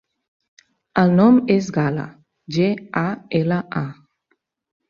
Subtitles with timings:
[1.01, 2.05] El nom és Gala:
[2.57, 2.71] ge,
[3.05, 3.07] a,
[3.41, 4.35] ela, a.